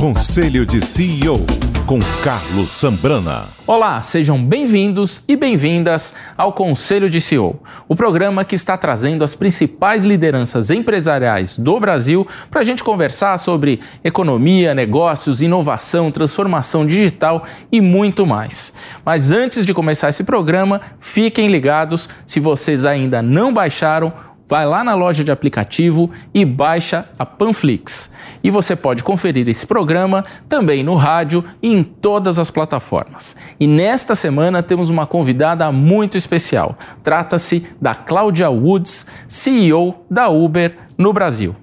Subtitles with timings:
[0.00, 1.44] Conselho de CEO
[1.84, 3.48] com Carlos Sambrana.
[3.66, 9.34] Olá, sejam bem-vindos e bem-vindas ao Conselho de CEO, o programa que está trazendo as
[9.34, 17.44] principais lideranças empresariais do Brasil para a gente conversar sobre economia, negócios, inovação, transformação digital
[17.70, 18.72] e muito mais.
[19.04, 24.82] Mas antes de começar esse programa, fiquem ligados se vocês ainda não baixaram vai lá
[24.82, 28.10] na loja de aplicativo e baixa a Panflix.
[28.42, 33.36] E você pode conferir esse programa também no rádio e em todas as plataformas.
[33.60, 36.76] E nesta semana temos uma convidada muito especial.
[37.00, 41.54] Trata-se da Cláudia Woods, CEO da Uber no Brasil.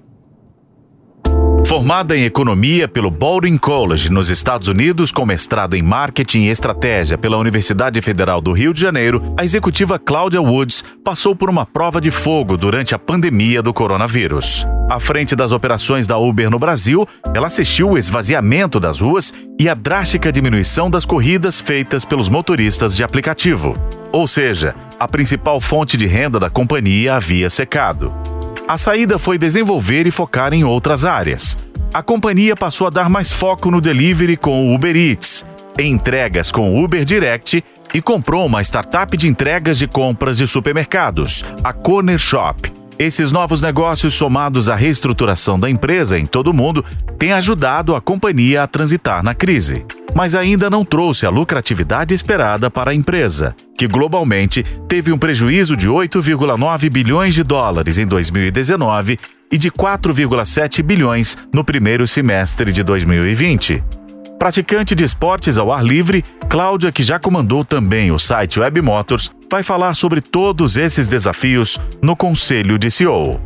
[1.68, 7.18] Formada em economia pelo Baldwin College nos Estados Unidos, com mestrado em marketing e estratégia
[7.18, 12.00] pela Universidade Federal do Rio de Janeiro, a executiva Claudia Woods passou por uma prova
[12.00, 14.66] de fogo durante a pandemia do coronavírus.
[14.88, 19.68] À frente das operações da Uber no Brasil, ela assistiu o esvaziamento das ruas e
[19.68, 23.76] a drástica diminuição das corridas feitas pelos motoristas de aplicativo.
[24.10, 28.37] Ou seja, a principal fonte de renda da companhia havia secado.
[28.68, 31.56] A saída foi desenvolver e focar em outras áreas.
[31.92, 35.42] A companhia passou a dar mais foco no delivery com o Uber Eats,
[35.78, 40.46] em entregas com o Uber Direct e comprou uma startup de entregas de compras de
[40.46, 42.70] supermercados, a Corner Shop.
[42.98, 46.84] Esses novos negócios, somados à reestruturação da empresa em todo o mundo,
[47.18, 49.86] têm ajudado a companhia a transitar na crise.
[50.14, 55.76] Mas ainda não trouxe a lucratividade esperada para a empresa, que globalmente teve um prejuízo
[55.76, 59.18] de 8,9 bilhões de dólares em 2019
[59.50, 63.82] e de 4,7 bilhões no primeiro semestre de 2020.
[64.38, 69.32] Praticante de esportes ao ar livre, Cláudia, que já comandou também o site Web Motors,
[69.50, 73.40] vai falar sobre todos esses desafios no Conselho de CEO.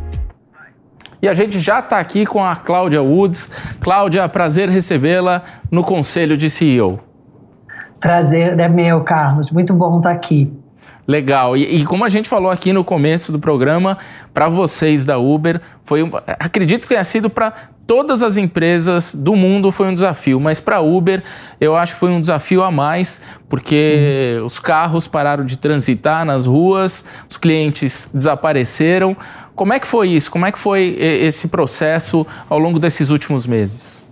[1.23, 3.49] E a gente já está aqui com a Cláudia Woods.
[3.79, 5.41] Cláudia, prazer recebê-la
[5.71, 6.99] no Conselho de CEO.
[7.97, 9.49] Prazer é meu, Carlos.
[9.49, 10.51] Muito bom estar aqui.
[11.07, 11.55] Legal.
[11.55, 13.97] E, e, como a gente falou aqui no começo do programa,
[14.33, 17.53] para vocês da Uber, foi um, acredito que tenha sido para
[17.87, 21.21] todas as empresas do mundo foi um desafio, mas para Uber
[21.59, 24.45] eu acho que foi um desafio a mais, porque Sim.
[24.45, 29.15] os carros pararam de transitar nas ruas, os clientes desapareceram.
[29.55, 30.31] Como é que foi isso?
[30.31, 34.05] Como é que foi esse processo ao longo desses últimos meses?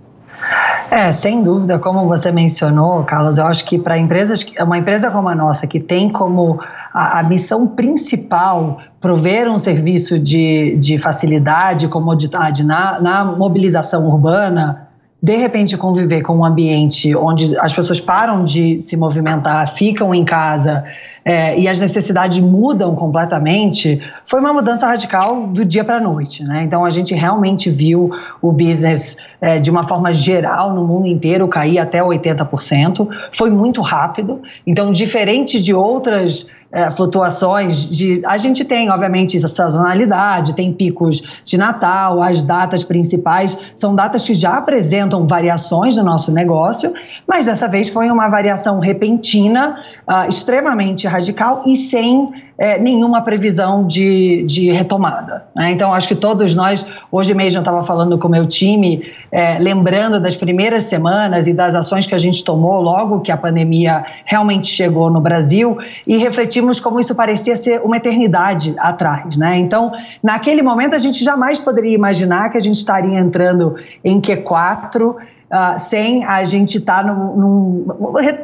[0.89, 5.29] É, sem dúvida, como você mencionou, Carlos, eu acho que para empresas, uma empresa como
[5.29, 6.59] a nossa, que tem como
[6.93, 14.89] a, a, missão principal prover um serviço de, de facilidade comodidade na, na mobilização urbana,
[15.23, 20.25] de repente conviver com um ambiente onde as pessoas param de se movimentar, ficam em
[20.25, 20.83] casa
[21.23, 26.43] é, e as necessidades mudam completamente, foi uma mudança radical do dia para a noite.
[26.43, 26.63] Né?
[26.63, 28.11] Então a gente realmente viu
[28.41, 33.07] o business é, de uma forma geral no mundo inteiro cair até 80%.
[33.31, 34.41] Foi muito rápido.
[34.65, 38.21] Então, diferente de outras é, flutuações de.
[38.25, 44.33] A gente tem, obviamente, sazonalidade, tem picos de Natal, as datas principais são datas que
[44.33, 46.93] já apresentam variações no nosso negócio,
[47.27, 49.77] mas dessa vez foi uma variação repentina,
[50.07, 55.45] uh, extremamente radical e sem é, nenhuma previsão de, de retomada.
[55.55, 55.71] Né?
[55.71, 59.57] Então, acho que todos nós, hoje mesmo eu estava falando com o meu time, é,
[59.57, 64.03] lembrando das primeiras semanas e das ações que a gente tomou logo que a pandemia
[64.25, 69.35] realmente chegou no Brasil e refletimos como isso parecia ser uma eternidade atrás.
[69.37, 69.57] Né?
[69.57, 69.91] Então,
[70.21, 73.75] naquele momento, a gente jamais poderia imaginar que a gente estaria entrando
[74.05, 75.15] em Q4
[75.51, 77.85] uh, sem a gente estar tá num,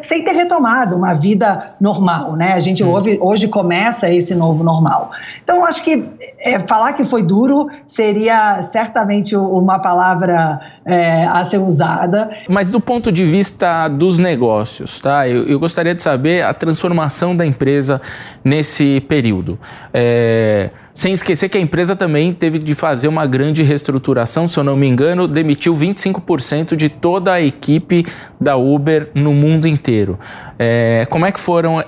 [0.01, 2.53] sem ter retomado uma vida normal, né?
[2.53, 5.11] A gente hoje, hoje começa esse novo normal.
[5.43, 6.07] Então, acho que
[6.39, 12.29] é, falar que foi duro seria certamente uma palavra é, a ser usada.
[12.49, 15.27] Mas do ponto de vista dos negócios, tá?
[15.27, 18.01] Eu, eu gostaria de saber a transformação da empresa
[18.43, 19.57] nesse período.
[19.93, 24.63] É, sem esquecer que a empresa também teve de fazer uma grande reestruturação, se eu
[24.63, 28.03] não me engano, demitiu 25% de toda a equipe
[28.41, 30.17] da Uber no mundo inteiro.
[30.57, 31.83] É, como é que foram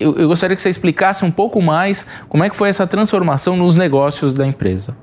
[0.00, 3.56] eu, eu gostaria que você explicasse um pouco mais como é que foi essa transformação
[3.56, 4.96] nos negócios da empresa.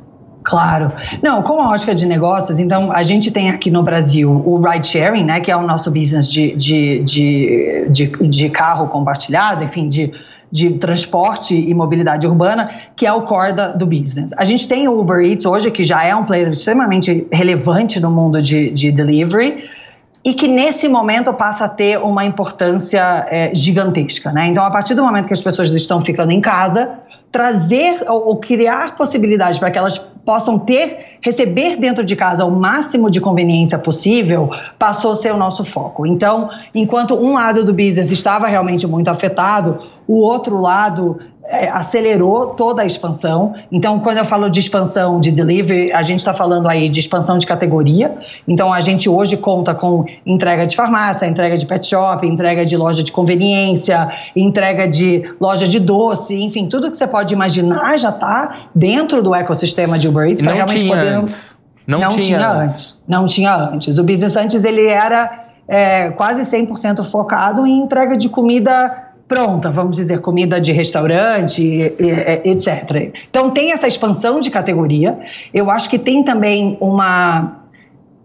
[0.44, 0.92] Claro.
[1.24, 4.86] Não, com a ótica de negócios, então a gente tem aqui no Brasil o ride
[4.86, 9.88] sharing, né, que é o nosso business de, de, de, de, de carro compartilhado, enfim,
[9.88, 10.12] de,
[10.52, 14.34] de transporte e mobilidade urbana, que é o core da, do business.
[14.38, 18.12] A gente tem o Uber Eats hoje, que já é um player extremamente relevante no
[18.12, 19.64] mundo de, de delivery,
[20.24, 24.32] e que nesse momento passa a ter uma importância é, gigantesca.
[24.32, 24.48] Né?
[24.48, 27.00] Então, a partir do momento que as pessoas estão ficando em casa,
[27.32, 32.52] trazer ou, ou criar possibilidades para que elas possam ter, receber dentro de casa o
[32.52, 36.06] máximo de conveniência possível, passou a ser o nosso foco.
[36.06, 41.20] Então, enquanto um lado do business estava realmente muito afetado, o outro lado
[41.52, 43.54] é, acelerou toda a expansão.
[43.70, 47.38] Então, quando eu falo de expansão de delivery, a gente está falando aí de expansão
[47.38, 48.16] de categoria.
[48.48, 52.78] Então, a gente hoje conta com entrega de farmácia, entrega de pet shop, entrega de
[52.78, 58.10] loja de conveniência, entrega de loja de doce, enfim, tudo que você pode imaginar já
[58.10, 61.14] está dentro do ecossistema de Uber Eats para realmente tinha poder.
[61.16, 61.58] Antes.
[61.86, 62.62] Não, não tinha, tinha antes.
[62.64, 63.04] antes.
[63.08, 63.98] Não tinha antes.
[63.98, 69.96] O business antes ele era é, quase 100% focado em entrega de comida pronta, vamos
[69.96, 71.64] dizer, comida de restaurante,
[72.44, 73.14] etc.
[73.30, 75.18] Então tem essa expansão de categoria.
[75.54, 77.62] Eu acho que tem também uma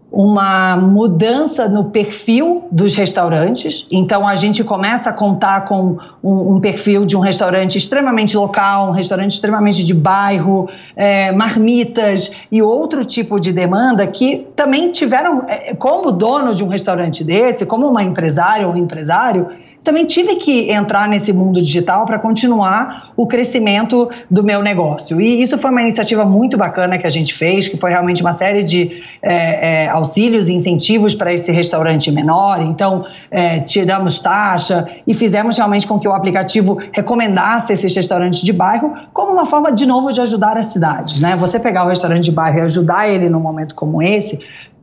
[0.09, 3.85] uma mudança no perfil dos restaurantes.
[3.91, 8.87] Então a gente começa a contar com um, um perfil de um restaurante extremamente local,
[8.87, 15.43] um restaurante extremamente de bairro, é, marmitas e outro tipo de demanda que também tiveram,
[15.47, 19.49] é, como dono de um restaurante desse, como uma empresária ou um empresário,
[19.87, 25.21] também tive que entrar nesse mundo digital para continuar o crescimento do meu negócio.
[25.21, 28.33] E isso foi uma iniciativa muito bacana que a gente fez, que foi realmente uma
[28.33, 32.61] série de é, é, auxílios e incentivos para esse restaurante menor.
[32.61, 38.51] Então, é, tiramos taxa e fizemos realmente com que o aplicativo recomendasse esses restaurantes de
[38.51, 41.21] bairro como uma forma, de novo, de ajudar as cidades.
[41.21, 41.33] Né?
[41.37, 44.37] Você pegar o restaurante de bairro e ajudar ele num momento como esse,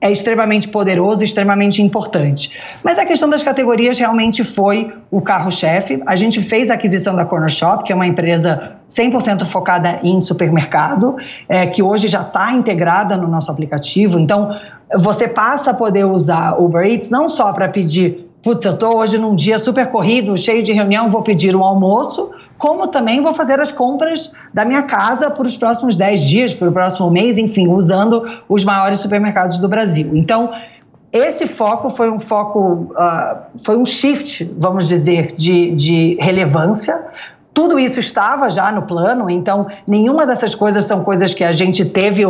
[0.04, 2.50] é extremamente poderoso extremamente importante.
[2.82, 6.02] Mas a questão das categorias realmente foi o carro-chefe.
[6.04, 10.20] A gente fez a aquisição da Corner Shop, que é uma empresa 100% focada em
[10.20, 11.16] supermercado,
[11.48, 14.18] é, que hoje já está integrada no nosso aplicativo.
[14.18, 14.54] Então,
[14.94, 18.98] você passa a poder usar o Uber Eats não só para pedir putz, eu estou
[18.98, 23.32] hoje num dia super corrido, cheio de reunião, vou pedir um almoço, como também vou
[23.32, 27.38] fazer as compras da minha casa para os próximos 10 dias, para o próximo mês,
[27.38, 30.10] enfim, usando os maiores supermercados do Brasil.
[30.14, 30.52] Então,
[31.10, 37.02] esse foco foi um foco, uh, foi um shift, vamos dizer, de, de relevância,
[37.54, 41.84] tudo isso estava já no plano, então nenhuma dessas coisas são coisas que a gente
[41.84, 42.24] teve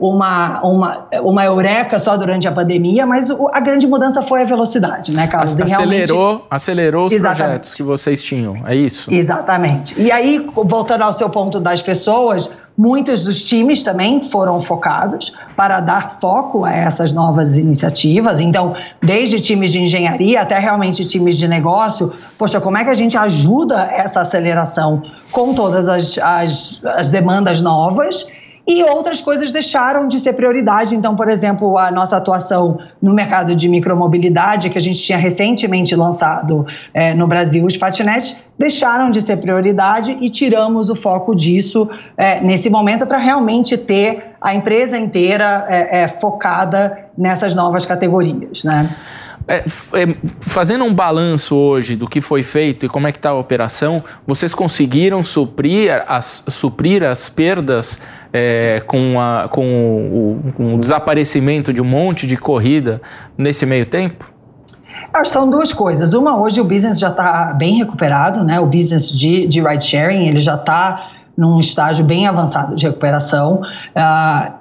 [0.00, 5.14] uma, uma, uma eureka só durante a pandemia, mas a grande mudança foi a velocidade,
[5.14, 5.60] né, Carlos?
[5.60, 6.44] Acelerou, realmente...
[6.50, 7.42] acelerou os Exatamente.
[7.42, 9.12] projetos que vocês tinham, é isso?
[9.12, 10.00] Exatamente.
[10.00, 12.48] E aí, voltando ao seu ponto das pessoas,
[12.80, 18.40] Muitos dos times também foram focados para dar foco a essas novas iniciativas.
[18.40, 22.94] Então, desde times de engenharia até realmente times de negócio, poxa, como é que a
[22.94, 28.26] gente ajuda essa aceleração com todas as, as, as demandas novas
[28.72, 30.94] e outras coisas deixaram de ser prioridade.
[30.94, 35.96] Então, por exemplo, a nossa atuação no mercado de micromobilidade, que a gente tinha recentemente
[35.96, 36.64] lançado
[36.94, 42.40] é, no Brasil, os patinetes, deixaram de ser prioridade e tiramos o foco disso é,
[42.40, 48.62] nesse momento para realmente ter a empresa inteira é, é focada nessas novas categorias.
[48.62, 48.88] Né?
[49.48, 53.30] É, é, fazendo um balanço hoje do que foi feito e como é que está
[53.30, 58.00] a operação, vocês conseguiram suprir as, suprir as perdas
[58.32, 63.02] é, com, a, com, o, com o desaparecimento de um monte de corrida
[63.36, 64.30] nesse meio tempo?
[65.24, 66.14] São duas coisas.
[66.14, 68.60] Uma, hoje o business já está bem recuperado, né?
[68.60, 73.62] O business de, de ride sharing, ele já está num estágio bem avançado de recuperação.
[73.96, 74.59] Uh,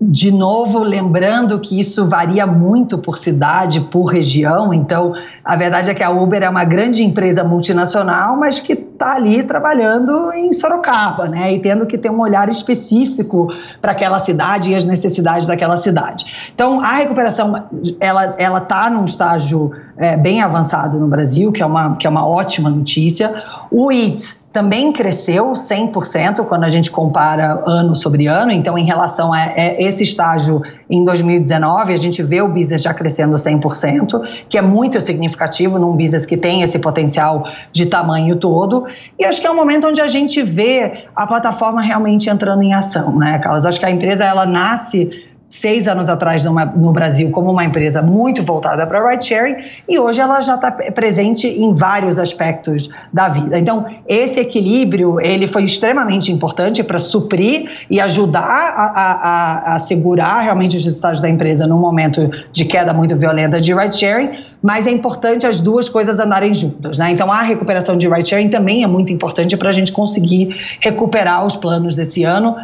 [0.00, 4.72] de novo, lembrando que isso varia muito por cidade, por região.
[4.72, 5.12] Então,
[5.44, 9.44] a verdade é que a Uber é uma grande empresa multinacional, mas que está ali
[9.44, 11.52] trabalhando em Sorocaba, né?
[11.52, 13.48] E tendo que ter um olhar específico
[13.80, 16.50] para aquela cidade e as necessidades daquela cidade.
[16.52, 17.68] Então, a recuperação,
[18.00, 22.10] ela ela está num estágio é, bem avançado no Brasil, que é uma que é
[22.10, 23.42] uma ótima notícia.
[23.70, 28.50] O Eats também cresceu 100% quando a gente compara ano sobre ano.
[28.50, 30.60] Então, em relação a, esse estágio
[30.90, 35.92] em 2019, a gente vê o business já crescendo 100%, que é muito significativo num
[35.92, 38.86] business que tem esse potencial de tamanho todo.
[39.18, 42.72] E acho que é um momento onde a gente vê a plataforma realmente entrando em
[42.72, 43.66] ação, né, Carlos?
[43.66, 48.02] Acho que a empresa ela nasce seis anos atrás numa, no Brasil como uma empresa
[48.02, 49.56] muito voltada para ride sharing
[49.88, 53.58] e hoje ela já está presente em vários aspectos da vida.
[53.58, 60.40] Então esse equilíbrio ele foi extremamente importante para suprir e ajudar a, a, a, segurar
[60.40, 64.30] realmente os resultados da empresa num momento de queda muito violenta de ride sharing,
[64.62, 67.12] mas é importante as duas coisas andarem juntas, né?
[67.12, 71.44] Então a recuperação de ride sharing também é muito importante para a gente conseguir recuperar
[71.46, 72.56] os planos desse ano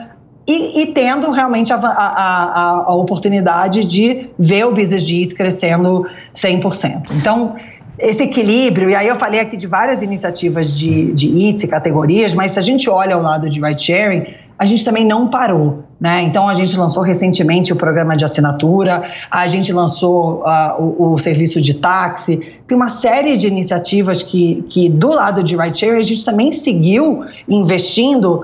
[0.47, 7.07] e, e, tendo realmente a, a, a, oportunidade de ver o business Eats crescendo 100%.
[7.13, 7.57] Então,
[7.99, 12.53] esse equilíbrio, e aí eu falei aqui de várias iniciativas de, de e categorias, mas
[12.53, 14.27] se a gente olha ao lado de ride sharing,
[14.59, 15.85] a gente também não parou.
[16.01, 16.23] Né?
[16.23, 21.19] Então, a gente lançou recentemente o programa de assinatura, a gente lançou uh, o, o,
[21.19, 22.37] serviço de táxi,
[22.67, 26.53] tem uma série de iniciativas que, que do lado de ride sharing, a gente também
[26.53, 28.43] seguiu investindo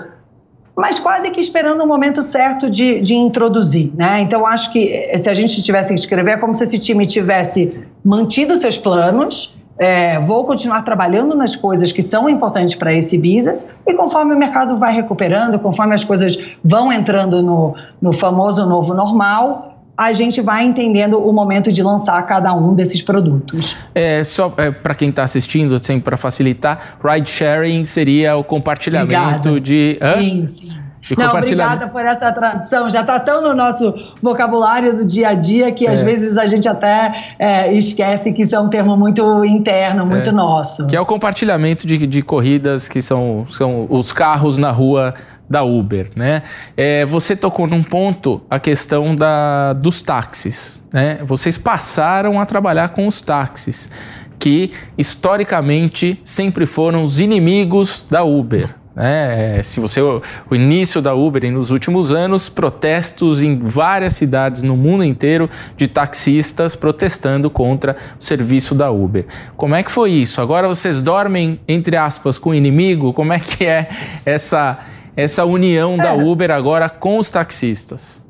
[0.77, 3.93] mas quase que esperando o momento certo de, de introduzir.
[3.95, 4.21] Né?
[4.21, 7.07] Então, acho que eh, se a gente tivesse que escrever, é como se esse time
[7.07, 13.17] tivesse mantido seus planos, é, vou continuar trabalhando nas coisas que são importantes para esse
[13.17, 18.67] business e conforme o mercado vai recuperando, conforme as coisas vão entrando no, no famoso
[18.67, 19.70] novo normal,
[20.01, 23.77] a gente vai entendendo o momento de lançar cada um desses produtos.
[23.95, 29.51] É, só é, para quem está assistindo, assim, para facilitar, ride sharing seria o compartilhamento
[29.51, 29.61] Obrigada.
[29.61, 29.99] de.
[30.01, 30.19] Hã?
[30.19, 30.73] Sim, sim.
[31.17, 32.89] Não, obrigada por essa tradução.
[32.91, 35.93] Já está tão no nosso vocabulário do dia a dia que é.
[35.93, 40.31] às vezes a gente até é, esquece que isso é um termo muito interno, muito
[40.31, 40.33] é.
[40.33, 40.87] nosso.
[40.87, 45.15] Que é o compartilhamento de, de corridas que são, são os carros na rua
[45.51, 46.45] da Uber, né?
[46.77, 51.19] É, você tocou num ponto a questão da, dos táxis, né?
[51.27, 53.91] Vocês passaram a trabalhar com os táxis,
[54.39, 58.80] que historicamente sempre foram os inimigos da Uber.
[58.95, 59.63] Né?
[59.63, 60.21] se você o
[60.51, 65.87] início da Uber e nos últimos anos protestos em várias cidades no mundo inteiro de
[65.87, 69.27] taxistas protestando contra o serviço da Uber.
[69.57, 70.41] Como é que foi isso?
[70.41, 73.13] Agora vocês dormem entre aspas com o inimigo?
[73.13, 73.89] Como é que é
[74.25, 74.79] essa
[75.17, 76.25] essa união da é.
[76.25, 78.23] Uber agora com os taxistas?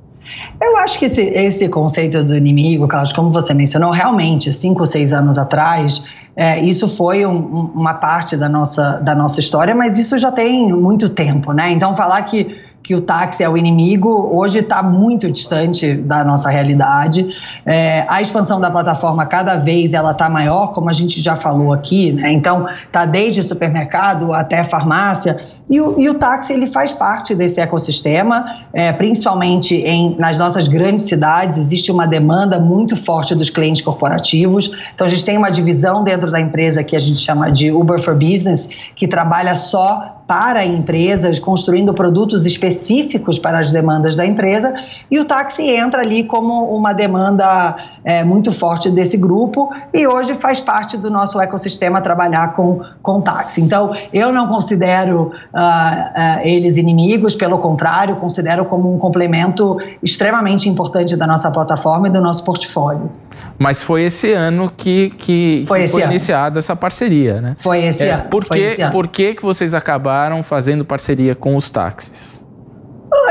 [0.60, 5.12] Eu acho que esse, esse conceito do inimigo, Carlos, como você mencionou, realmente, cinco seis
[5.12, 6.04] anos atrás,
[6.36, 10.72] é, isso foi um, uma parte da nossa, da nossa história, mas isso já tem
[10.72, 11.72] muito tempo, né?
[11.72, 16.48] Então, falar que que o táxi é o inimigo, hoje está muito distante da nossa
[16.48, 17.34] realidade.
[17.64, 21.72] É, a expansão da plataforma cada vez ela está maior, como a gente já falou
[21.72, 22.32] aqui, né?
[22.32, 25.38] Então está desde supermercado até farmácia.
[25.68, 30.66] E o, e o, táxi ele faz parte desse ecossistema, é, principalmente em, nas nossas
[30.66, 34.72] grandes cidades, existe uma demanda muito forte dos clientes corporativos.
[34.92, 38.00] Então a gente tem uma divisão dentro da empresa que a gente chama de Uber
[38.00, 44.72] for Business, que trabalha só para empresas, construindo produtos específicos para as demandas da empresa,
[45.10, 50.36] e o táxi entra ali como uma demanda é, muito forte desse grupo, e hoje
[50.36, 53.60] faz parte do nosso ecossistema trabalhar com, com táxi.
[53.60, 60.68] Então, eu não considero uh, uh, eles inimigos, pelo contrário, considero como um complemento extremamente
[60.68, 63.10] importante da nossa plataforma e do nosso portfólio.
[63.58, 67.56] Mas foi esse ano que, que foi, que foi iniciada essa parceria, né?
[67.58, 68.24] Foi esse é, ano.
[68.30, 68.92] Por, que, esse ano.
[68.92, 72.40] por que, que vocês acabaram fazendo parceria com os táxis?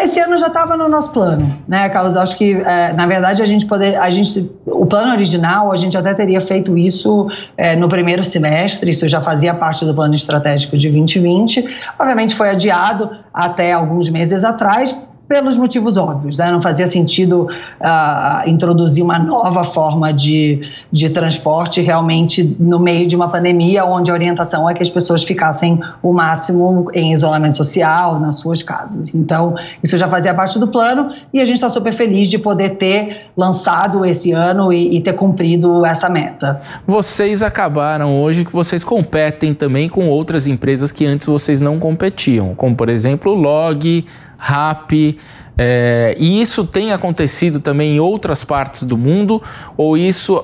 [0.01, 2.15] Esse ano já estava no nosso plano, né, Carlos?
[2.15, 5.97] Acho que, é, na verdade, a gente poder, a gente, o plano original, a gente
[5.97, 7.27] até teria feito isso
[7.57, 11.65] é, no primeiro semestre, isso já fazia parte do plano estratégico de 2020.
[11.99, 14.95] Obviamente, foi adiado até alguns meses atrás
[15.29, 16.51] pelos motivos óbvios, né?
[16.51, 23.15] não fazia sentido uh, introduzir uma nova forma de, de transporte realmente no meio de
[23.15, 28.19] uma pandemia, onde a orientação é que as pessoas ficassem o máximo em isolamento social,
[28.19, 29.13] nas suas casas.
[29.13, 32.77] Então, isso já fazia parte do plano e a gente está super feliz de poder
[32.77, 36.59] ter lançado esse ano e, e ter cumprido essa meta.
[36.87, 42.55] Vocês acabaram hoje que vocês competem também com outras empresas que antes vocês não competiam,
[42.55, 44.03] como por exemplo o Log,
[44.39, 45.19] RAP.
[45.57, 49.43] É, e isso tem acontecido também em outras partes do mundo
[49.75, 50.43] ou isso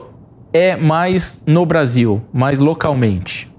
[0.53, 3.51] é mais no Brasil, mais localmente?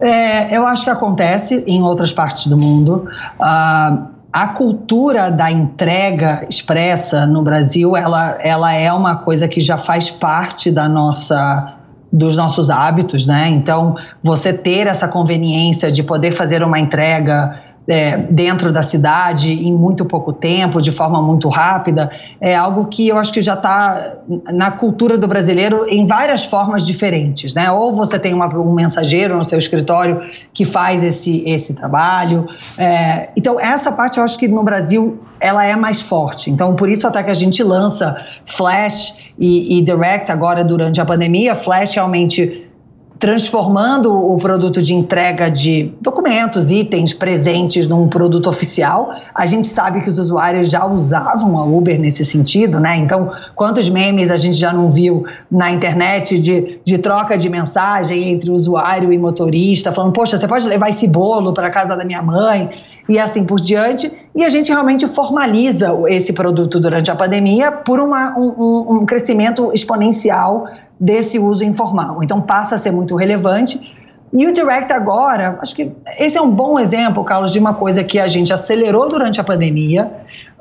[0.00, 3.06] É, eu acho que acontece em outras partes do mundo.
[3.38, 9.76] Uh, a cultura da entrega expressa no Brasil, ela, ela é uma coisa que já
[9.76, 11.76] faz parte da nossa
[12.12, 13.48] dos nossos hábitos, né?
[13.50, 19.72] Então, você ter essa conveniência de poder fazer uma entrega é, dentro da cidade em
[19.72, 22.08] muito pouco tempo, de forma muito rápida,
[22.40, 24.14] é algo que eu acho que já está
[24.52, 27.70] na cultura do brasileiro em várias formas diferentes, né?
[27.72, 30.22] Ou você tem uma, um mensageiro no seu escritório
[30.54, 32.46] que faz esse, esse trabalho.
[32.78, 36.48] É, então, essa parte eu acho que no Brasil ela é mais forte.
[36.48, 41.04] Então, por isso até que a gente lança Flash e, e Direct agora durante a
[41.04, 41.56] pandemia.
[41.56, 42.69] Flash realmente
[43.20, 49.14] transformando o produto de entrega de documentos, itens, presentes num produto oficial.
[49.34, 52.96] A gente sabe que os usuários já usavam a Uber nesse sentido, né?
[52.96, 58.30] Então, quantos memes a gente já não viu na internet de, de troca de mensagem
[58.30, 62.22] entre usuário e motorista, falando, poxa, você pode levar esse bolo para casa da minha
[62.22, 62.70] mãe?
[63.06, 64.10] E assim por diante.
[64.34, 69.70] E a gente realmente formaliza esse produto durante a pandemia por uma, um, um crescimento
[69.74, 70.64] exponencial
[71.00, 72.22] desse uso informal.
[72.22, 73.96] Então passa a ser muito relevante.
[74.32, 78.04] E o Direct agora, acho que esse é um bom exemplo, Carlos, de uma coisa
[78.04, 80.08] que a gente acelerou durante a pandemia,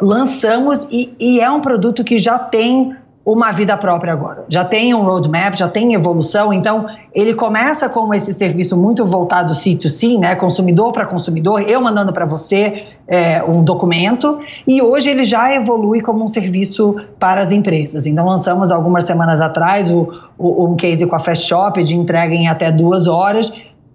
[0.02, 2.96] lançamos e, e é um produto que já tem
[3.26, 4.46] uma vida própria agora.
[4.48, 9.54] Já tem um roadmap, já tem evolução, então ele começa como esse serviço muito voltado
[9.54, 15.24] C2C, né, consumidor para consumidor, eu mandando para você é, um documento, e hoje ele
[15.24, 18.06] já evolui como um serviço para as empresas.
[18.06, 20.08] Então lançamos algumas semanas atrás o,
[20.38, 23.52] o, um case com a Fast Shop de entrega em até duas horas.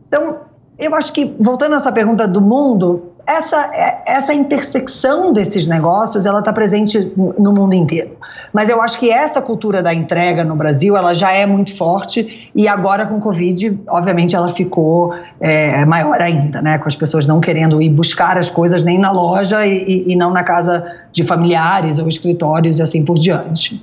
[0.07, 0.37] Então,
[0.79, 6.27] eu acho que, voltando à sua pergunta do mundo, essa, é, essa intersecção desses negócios
[6.27, 8.17] ela está presente no mundo inteiro.
[8.53, 12.51] Mas eu acho que essa cultura da entrega no Brasil ela já é muito forte
[12.55, 16.79] e agora com o Covid, obviamente, ela ficou é, maior ainda, né?
[16.79, 20.31] Com as pessoas não querendo ir buscar as coisas nem na loja e, e não
[20.31, 23.81] na casa de familiares ou escritórios e assim por diante.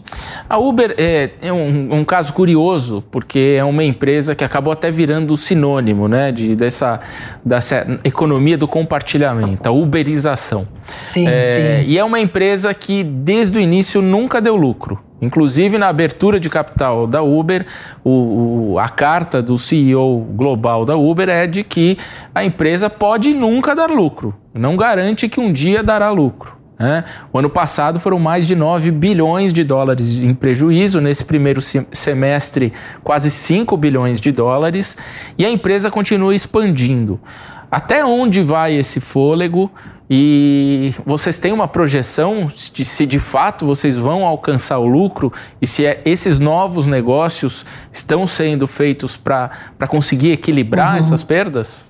[0.50, 4.92] A Uber é, é um, um, caso curioso, porque é uma empresa que acabou até
[4.92, 7.00] virando sinônimo né, de, dessa,
[7.44, 10.68] dessa economia do compartilhamento, a uberização.
[10.86, 11.90] Sim, é, sim.
[11.90, 15.00] E é uma empresa que desde o início nunca deu lucro.
[15.22, 17.66] Inclusive, na abertura de capital da Uber,
[18.04, 21.98] o, o, a carta do CEO global da Uber é de que
[22.36, 26.60] a empresa pode nunca dar lucro, não garante que um dia dará lucro.
[26.82, 27.04] Né?
[27.32, 32.74] O ano passado foram mais de 9 bilhões de dólares em prejuízo, nesse primeiro semestre,
[33.04, 34.98] quase 5 bilhões de dólares,
[35.38, 37.20] e a empresa continua expandindo.
[37.70, 39.72] Até onde vai esse fôlego?
[40.10, 45.66] E vocês têm uma projeção de se de fato vocês vão alcançar o lucro e
[45.66, 49.50] se é, esses novos negócios estão sendo feitos para
[49.88, 50.98] conseguir equilibrar uhum.
[50.98, 51.88] essas perdas?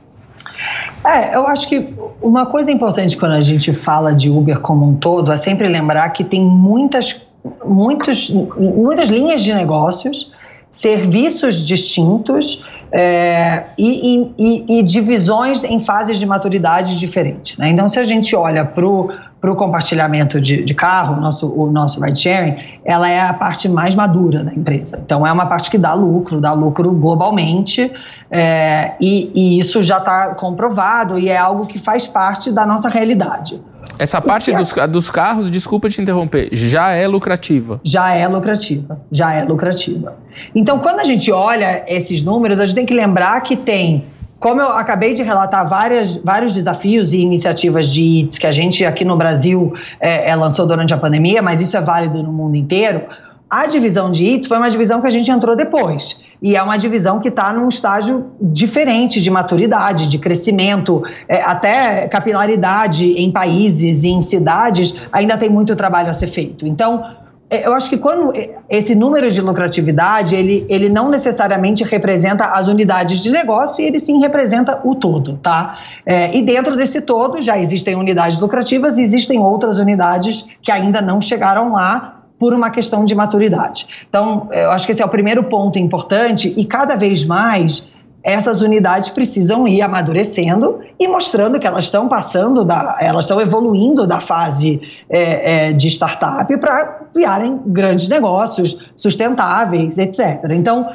[1.04, 4.96] É, eu acho que uma coisa importante quando a gente fala de Uber como um
[4.96, 7.28] todo é sempre lembrar que tem muitas,
[7.66, 10.32] muitos, muitas linhas de negócios,
[10.70, 17.58] serviços distintos é, e, e, e, divisões em fases de maturidade diferentes.
[17.58, 17.70] Né?
[17.70, 21.48] Então, se a gente olha para o para o compartilhamento de, de carro, o nosso,
[21.48, 25.02] o nosso ride sharing, ela é a parte mais madura da empresa.
[25.04, 27.92] Então, é uma parte que dá lucro, dá lucro globalmente,
[28.30, 32.88] é, e, e, isso já está comprovado e é algo que faz parte da nossa
[32.88, 33.60] realidade.
[33.98, 34.56] Essa parte é?
[34.56, 37.82] dos, dos carros, desculpa te interromper, já é lucrativa?
[37.84, 40.16] Já é lucrativa, já é lucrativa.
[40.54, 44.06] Então, quando a gente olha esses números, a gente tem que lembrar que tem
[44.42, 48.84] como eu acabei de relatar várias, vários desafios e iniciativas de ITS que a gente
[48.84, 52.56] aqui no Brasil é, é, lançou durante a pandemia, mas isso é válido no mundo
[52.56, 53.04] inteiro,
[53.48, 56.20] a divisão de ITS foi uma divisão que a gente entrou depois.
[56.42, 62.08] E é uma divisão que está num estágio diferente de maturidade, de crescimento, é, até
[62.08, 66.66] capilaridade em países e em cidades, ainda tem muito trabalho a ser feito.
[66.66, 67.06] Então,
[67.52, 68.32] eu acho que quando
[68.70, 74.00] esse número de lucratividade, ele, ele não necessariamente representa as unidades de negócio, e ele
[74.00, 75.78] sim representa o todo, tá?
[76.06, 81.02] É, e dentro desse todo já existem unidades lucrativas e existem outras unidades que ainda
[81.02, 83.86] não chegaram lá por uma questão de maturidade.
[84.10, 87.88] Então, eu acho que esse é o primeiro ponto importante e cada vez mais
[88.24, 94.06] essas unidades precisam ir amadurecendo e mostrando que elas estão passando, da, elas estão evoluindo
[94.06, 100.44] da fase é, é, de startup para criarem grandes negócios sustentáveis, etc.
[100.52, 100.90] Então,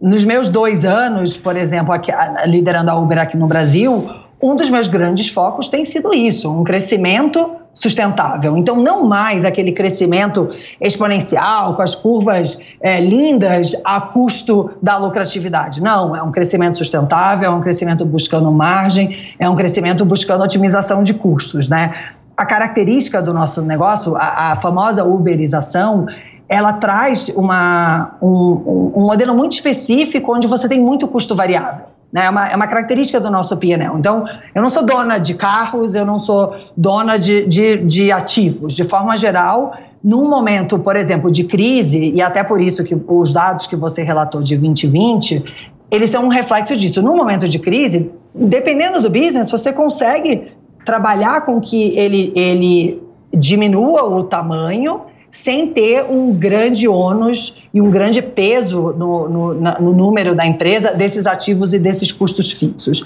[0.00, 2.10] nos meus dois anos, por exemplo, aqui,
[2.46, 4.08] liderando a Uber aqui no Brasil,
[4.42, 8.56] um dos meus grandes focos tem sido isso, um crescimento sustentável.
[8.56, 10.50] Então, não mais aquele crescimento
[10.80, 15.80] exponencial, com as curvas é, lindas a custo da lucratividade.
[15.80, 21.02] Não, é um crescimento sustentável, é um crescimento buscando margem, é um crescimento buscando otimização
[21.02, 21.94] de custos, né?
[22.36, 26.06] A característica do nosso negócio, a, a famosa uberização,
[26.48, 31.91] ela traz uma, um, um modelo muito específico onde você tem muito custo variável.
[32.12, 32.26] Né?
[32.26, 33.96] É, uma, é uma característica do nosso PNL.
[33.98, 38.74] Então, eu não sou dona de carros, eu não sou dona de, de, de ativos.
[38.74, 43.32] De forma geral, num momento, por exemplo, de crise, e até por isso que os
[43.32, 45.42] dados que você relatou de 2020,
[45.90, 47.00] eles são um reflexo disso.
[47.00, 50.52] Num momento de crise, dependendo do business, você consegue
[50.84, 57.90] trabalhar com que ele, ele diminua o tamanho sem ter um grande ônus e um
[57.90, 63.02] grande peso no, no, na, no número da empresa desses ativos e desses custos fixos.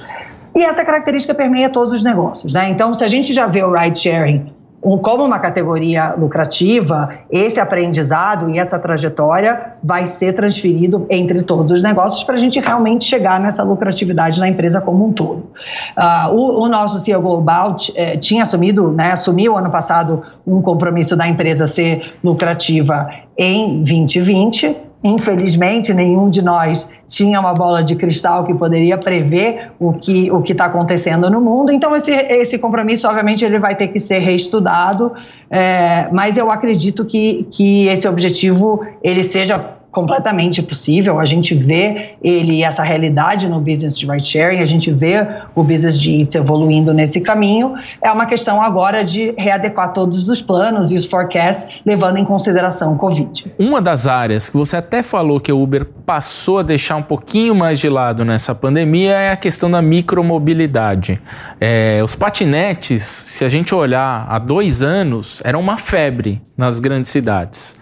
[0.54, 2.52] E essa característica permeia todos os negócios.
[2.52, 2.68] Né?
[2.70, 4.55] Então, se a gente já vê o ride sharing
[4.98, 11.82] como uma categoria lucrativa, esse aprendizado e essa trajetória vai ser transferido entre todos os
[11.82, 15.50] negócios para a gente realmente chegar nessa lucratividade na empresa como um todo.
[15.96, 21.16] Uh, o, o, nosso CEO Global eh, tinha assumido, né, assumiu ano passado um compromisso
[21.16, 28.42] da empresa ser lucrativa em 2020 Infelizmente, nenhum de nós tinha uma bola de cristal
[28.42, 31.70] que poderia prever o que o está acontecendo no mundo.
[31.70, 35.12] Então, esse, esse compromisso, obviamente, ele vai ter que ser reestudado,
[35.48, 41.18] é, mas eu acredito que, que esse objetivo ele seja completamente possível.
[41.18, 45.64] A gente vê ele, essa realidade no business de ride sharing, a gente vê o
[45.64, 47.76] business de Eats evoluindo nesse caminho.
[48.02, 52.92] É uma questão agora de readequar todos os planos e os forecasts, levando em consideração
[52.92, 53.50] o Covid.
[53.58, 57.54] Uma das áreas que você até falou que o Uber passou a deixar um pouquinho
[57.54, 61.18] mais de lado nessa pandemia é a questão da micromobilidade.
[61.58, 67.10] É, os patinetes, se a gente olhar há dois anos, eram uma febre nas grandes
[67.10, 67.78] cidades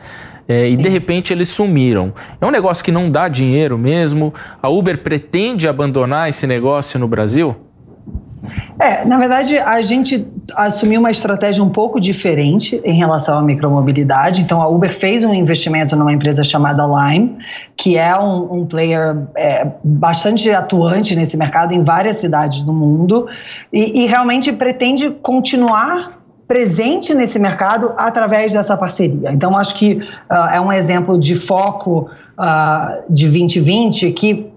[0.48, 2.12] é, e de repente eles sumiram.
[2.40, 4.33] É um negócio que não dá dinheiro mesmo.
[4.62, 7.57] A Uber pretende abandonar esse negócio no Brasil?
[8.78, 14.42] É, na verdade, a gente assumiu uma estratégia um pouco diferente em relação à micromobilidade.
[14.42, 17.38] Então, a Uber fez um investimento numa empresa chamada Lime,
[17.76, 23.26] que é um, um player é, bastante atuante nesse mercado em várias cidades do mundo,
[23.72, 29.33] e, e realmente pretende continuar presente nesse mercado através dessa parceria.
[29.33, 34.50] Então, acho que uh, é um exemplo de foco uh, de 2020 que,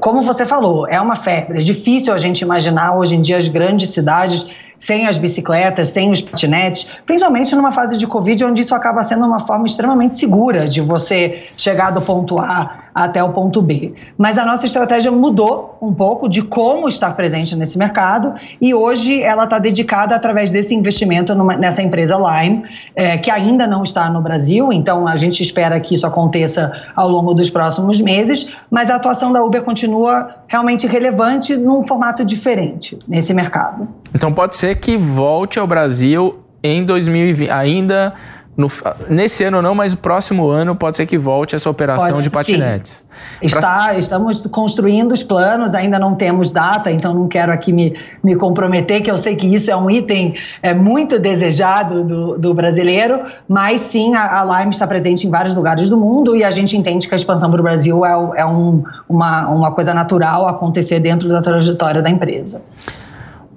[0.00, 1.58] como você falou, é uma febre.
[1.58, 4.46] É difícil a gente imaginar hoje em dia as grandes cidades
[4.78, 9.26] sem as bicicletas, sem os patinetes, principalmente numa fase de Covid, onde isso acaba sendo
[9.26, 13.94] uma forma extremamente segura de você chegar do ponto A até o ponto B.
[14.16, 19.22] Mas a nossa estratégia mudou um pouco de como estar presente nesse mercado e hoje
[19.22, 24.10] ela está dedicada através desse investimento numa, nessa empresa Lime, é, que ainda não está
[24.10, 28.90] no Brasil, então a gente espera que isso aconteça ao longo dos próximos meses, mas
[28.90, 33.88] a atuação da Uber continua realmente relevante num formato diferente nesse mercado.
[34.14, 38.14] Então pode ser que volte ao Brasil em 2020, ainda
[38.56, 38.68] no,
[39.08, 42.30] nesse ano não, mas o próximo ano pode ser que volte essa operação pode, de
[42.30, 43.04] patinetes.
[43.40, 43.98] Está, pra...
[43.98, 49.02] Estamos construindo os planos, ainda não temos data, então não quero aqui me, me comprometer,
[49.02, 53.80] que eu sei que isso é um item é, muito desejado do, do brasileiro, mas
[53.80, 57.08] sim, a, a Lime está presente em vários lugares do mundo e a gente entende
[57.08, 61.28] que a expansão para o Brasil é, é um, uma, uma coisa natural acontecer dentro
[61.28, 62.62] da trajetória da empresa.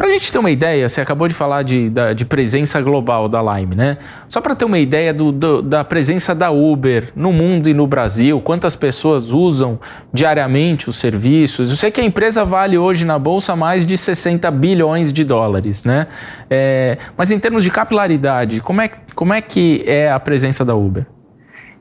[0.04, 3.42] Para a gente ter uma ideia, você acabou de falar de, de presença global da
[3.42, 3.98] Lime, né?
[4.28, 7.88] Só para ter uma ideia do, do, da presença da Uber no mundo e no
[7.88, 9.80] Brasil, quantas pessoas usam
[10.12, 11.70] diariamente os serviços.
[11.70, 15.86] Eu sei que a empresa vale hoje na bolsa mais de 60 bilhões de dólares,
[15.86, 16.08] né?
[16.50, 20.76] É, mas em termos de capilaridade, como é, como é que é a presença da
[20.76, 21.06] Uber?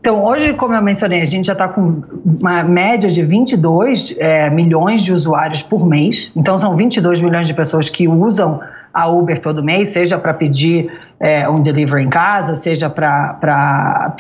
[0.02, 4.50] Então, hoje, como eu mencionei, a gente já está com uma média de 22 é,
[4.50, 6.32] milhões de usuários por mês.
[6.34, 8.60] Então, são 22 milhões de pessoas que usam
[8.92, 14.12] a Uber todo mês, seja para pedir é, um delivery em casa, seja para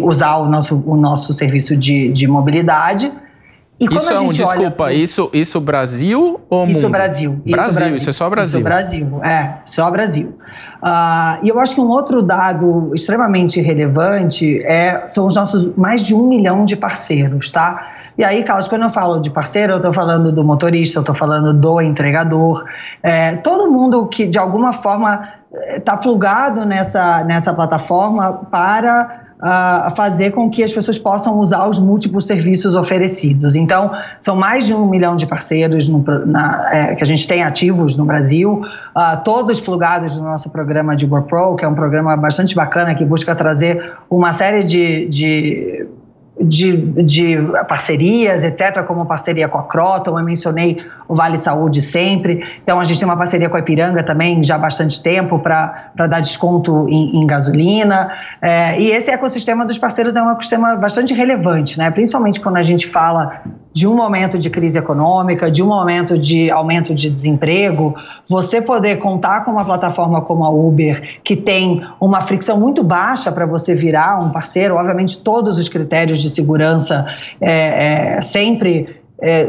[0.00, 3.12] usar o nosso, o nosso serviço de, de mobilidade.
[3.90, 6.92] E isso é um, desculpa, olha, isso, isso Brasil ou Isso mundo?
[6.92, 7.40] Brasil.
[7.44, 8.60] Isso Brasil, Brasil, isso é só Brasil.
[8.60, 10.38] Isso Brasil, é, só Brasil.
[10.82, 16.06] Uh, e eu acho que um outro dado extremamente relevante é, são os nossos mais
[16.06, 17.88] de um milhão de parceiros, tá?
[18.18, 21.14] E aí, Carlos, quando eu falo de parceiro, eu estou falando do motorista, eu estou
[21.14, 22.64] falando do entregador,
[23.02, 25.28] é, todo mundo que de alguma forma
[25.76, 31.80] está plugado nessa, nessa plataforma para a fazer com que as pessoas possam usar os
[31.80, 33.56] múltiplos serviços oferecidos.
[33.56, 37.42] Então, são mais de um milhão de parceiros no, na, é, que a gente tem
[37.42, 38.62] ativos no Brasil,
[38.96, 43.04] uh, todos plugados no nosso programa de GoPro, que é um programa bastante bacana que
[43.04, 45.86] busca trazer uma série de, de
[46.40, 47.36] de, de,
[47.68, 52.44] parcerias, etc., como parceria com a Croton, eu mencionei o Vale Saúde sempre.
[52.62, 55.90] Então, a gente tem uma parceria com a Ipiranga também já há bastante tempo para
[55.94, 58.12] dar desconto em, em gasolina.
[58.40, 61.90] É, e esse ecossistema dos parceiros é um ecossistema bastante relevante, né?
[61.90, 63.42] principalmente quando a gente fala
[63.72, 67.94] de um momento de crise econômica, de um momento de aumento de desemprego,
[68.28, 73.32] você poder contar com uma plataforma como a Uber, que tem uma fricção muito baixa
[73.32, 77.06] para você virar um parceiro, obviamente todos os critérios de segurança
[77.40, 79.48] é, é, sempre é,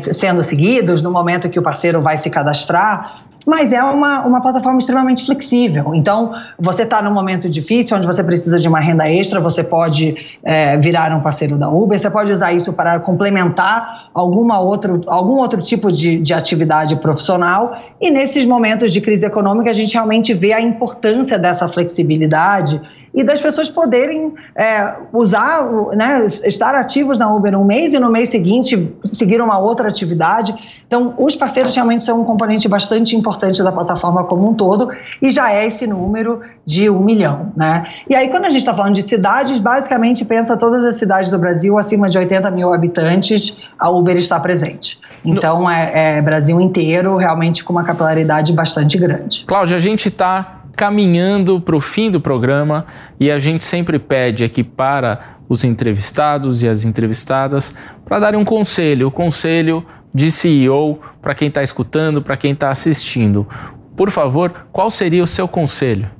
[0.00, 4.78] sendo seguidos no momento que o parceiro vai se cadastrar, mas é uma, uma plataforma
[4.78, 5.94] extremamente flexível.
[5.94, 10.14] Então, você está num momento difícil, onde você precisa de uma renda extra, você pode
[10.44, 15.34] é, virar um parceiro da Uber, você pode usar isso para complementar alguma outro, algum
[15.34, 17.76] outro tipo de, de atividade profissional.
[18.00, 22.80] E nesses momentos de crise econômica, a gente realmente vê a importância dessa flexibilidade
[23.12, 28.10] e das pessoas poderem é, usar, né, estar ativos na Uber um mês e no
[28.10, 30.54] mês seguinte seguir uma outra atividade.
[30.86, 34.90] Então, os parceiros realmente são um componente bastante importante da plataforma como um todo
[35.22, 37.86] e já é esse número de um milhão, né?
[38.08, 41.38] E aí, quando a gente está falando de cidades, basicamente pensa todas as cidades do
[41.38, 44.98] Brasil acima de 80 mil habitantes, a Uber está presente.
[45.24, 49.44] Então, é, é Brasil inteiro, realmente com uma capilaridade bastante grande.
[49.46, 52.86] Cláudia, a gente está caminhando para o fim do programa
[53.20, 58.46] e a gente sempre pede aqui para os entrevistados e as entrevistadas para darem um
[58.46, 63.46] conselho, o conselho de CEO para quem está escutando, para quem está assistindo.
[63.94, 66.10] Por favor, qual seria o seu conselho?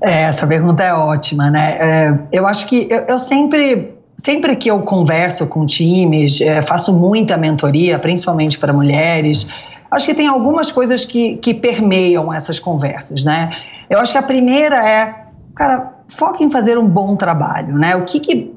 [0.00, 1.76] É, essa pergunta é ótima, né?
[1.80, 6.92] É, eu acho que eu, eu, sempre, sempre que eu converso com times, é, faço
[6.92, 9.48] muita mentoria, principalmente para mulheres,
[9.90, 13.50] Acho que tem algumas coisas que, que permeiam essas conversas, né?
[13.88, 17.96] Eu acho que a primeira é, cara, foca em fazer um bom trabalho, né?
[17.96, 18.54] O que, que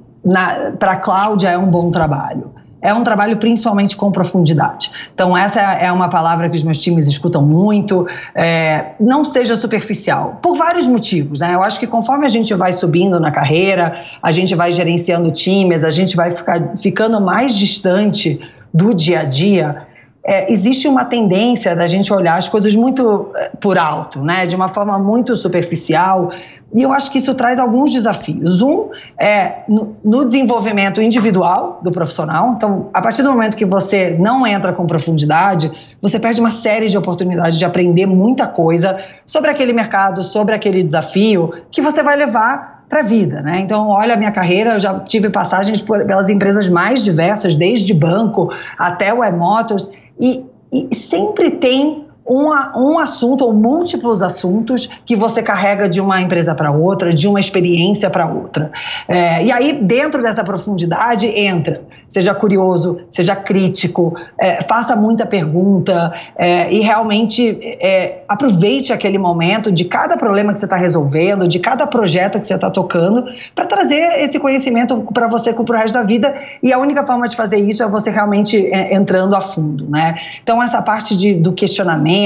[0.78, 2.52] para Cláudia é um bom trabalho?
[2.82, 4.92] É um trabalho principalmente com profundidade.
[5.14, 8.08] Então, essa é uma palavra que os meus times escutam muito.
[8.34, 11.42] É, não seja superficial, por vários motivos.
[11.42, 11.54] Né?
[11.54, 15.84] Eu acho que conforme a gente vai subindo na carreira, a gente vai gerenciando times,
[15.84, 18.42] a gente vai ficar, ficando mais distante
[18.74, 19.86] do dia a dia
[20.24, 24.56] é, existe uma tendência da gente olhar as coisas muito é, por alto, né, de
[24.56, 26.32] uma forma muito superficial.
[26.74, 28.62] E eu acho que isso traz alguns desafios.
[28.62, 32.54] Um é no, no, desenvolvimento individual do profissional.
[32.56, 35.70] Então, a partir do momento que você não entra com profundidade,
[36.02, 40.82] você perde uma série de oportunidades de aprender muita coisa sobre aquele mercado, sobre aquele
[40.82, 43.62] desafio, que você vai levar para a vida, né?
[43.62, 47.94] Então, olha a minha carreira, eu já tive passagens por, pelas empresas mais diversas, desde
[47.94, 55.18] banco até o E-Motors, e, e sempre tem uma, um assunto ou múltiplos assuntos que
[55.18, 58.72] você carrega de uma empresa para outra, de uma experiência para outra.
[59.06, 66.14] É, e aí, dentro dessa profundidade, entra, seja curioso, seja crítico, é, faça muita pergunta
[66.38, 71.60] é, e realmente é, aproveite aquele momento de cada problema que você está resolvendo, de
[71.60, 75.96] cada projeto que você está tocando, para trazer esse conhecimento para você para o resto
[75.96, 76.34] da vida.
[76.64, 79.86] E a única forma de fazer isso é você realmente é, entrando a fundo.
[79.90, 80.16] Né?
[80.42, 82.21] Então, essa parte de, do questionamento,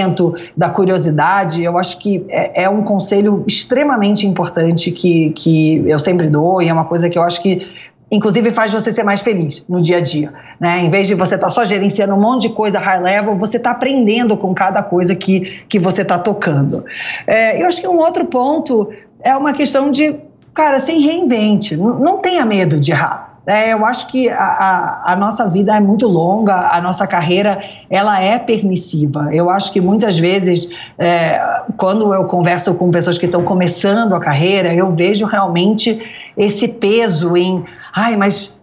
[0.56, 6.28] da curiosidade, eu acho que é, é um conselho extremamente importante que, que eu sempre
[6.28, 7.68] dou e é uma coisa que eu acho que
[8.12, 10.80] inclusive faz você ser mais feliz no dia a dia, né?
[10.80, 13.58] Em vez de você estar tá só gerenciando um monte de coisa high level, você
[13.58, 16.84] está aprendendo com cada coisa que, que você está tocando.
[17.26, 18.90] É, eu acho que um outro ponto
[19.22, 20.16] é uma questão de,
[20.54, 23.35] cara, sem reinvente, não tenha medo de errar.
[23.46, 27.62] É, eu acho que a, a, a, nossa vida é muito longa, a nossa carreira
[27.90, 29.30] ela é permissiva.
[29.32, 31.40] Eu acho que muitas vezes, é,
[31.78, 36.02] quando eu converso com pessoas que estão começando a carreira, eu vejo realmente
[36.36, 37.64] esse peso em,
[37.96, 38.60] ai, mas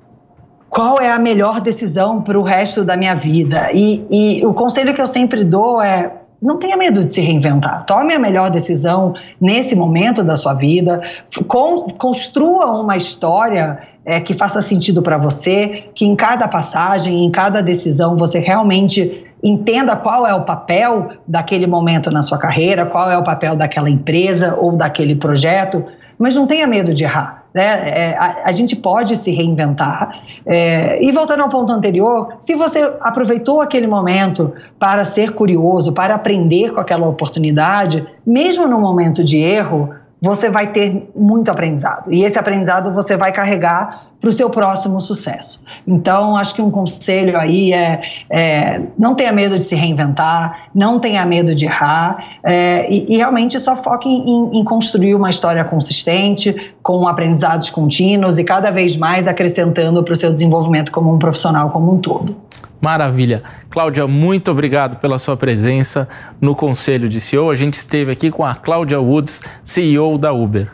[0.69, 3.69] qual é a melhor decisão para o resto da minha vida?
[3.73, 6.11] E, e o conselho que eu sempre dou é
[6.43, 7.87] não tenha medo de se reinventar.
[7.87, 11.01] Tome a melhor decisão nesse momento da sua vida.
[11.47, 17.63] construa uma história é, que faça sentido para você, que em cada passagem, em cada
[17.63, 23.19] decisão, você realmente entenda qual é o papel daquele momento na sua carreira, qual é
[23.19, 25.85] o papel daquela empresa ou daquele projeto,
[26.19, 27.43] mas não tenha medo de errar.
[27.53, 27.65] Né?
[27.65, 30.23] É, a, a, gente pode se reinventar.
[30.47, 36.15] É, e voltando ao ponto anterior, se você aproveitou aquele momento para ser curioso, para
[36.15, 42.13] aprender com aquela oportunidade, mesmo no momento de erro, você vai ter muito aprendizado.
[42.13, 45.61] E esse aprendizado você vai carregar para o seu próximo sucesso.
[45.85, 51.01] Então, acho que um conselho aí é, é, não tenha medo de se reinventar, não
[51.01, 55.65] tenha medo de errar é, e, e, realmente só foque em, em, construir uma história
[55.65, 61.19] consistente, com aprendizados contínuos e cada vez mais acrescentando para o seu desenvolvimento como um
[61.19, 62.37] profissional como um todo.
[62.83, 63.45] Maravilha.
[63.71, 66.09] Cláudia, muito obrigado pela sua presença
[66.41, 67.49] no Conselho de CEO.
[67.49, 70.69] A gente esteve aqui com a Cláudia Woods, CEO da Uber.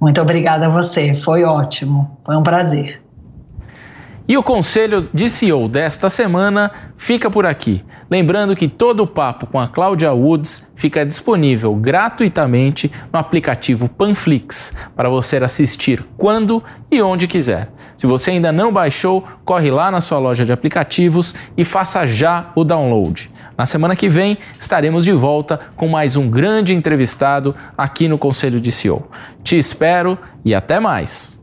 [0.00, 3.02] Muito obrigada a você, foi ótimo, foi um prazer.
[4.28, 7.82] E o conselho de CEO desta semana fica por aqui.
[8.08, 14.72] Lembrando que todo o papo com a Cláudia Woods fica disponível gratuitamente no aplicativo Panflix
[14.94, 17.72] para você assistir quando e onde quiser.
[17.98, 22.52] Se você ainda não baixou, corre lá na sua loja de aplicativos e faça já
[22.54, 23.28] o download.
[23.56, 28.60] Na semana que vem estaremos de volta com mais um grande entrevistado aqui no Conselho
[28.60, 29.10] de CEO.
[29.42, 31.37] Te espero e até mais!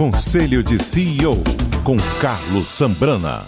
[0.00, 1.36] Conselho de CEO
[1.84, 3.44] com Carlos Sambrana.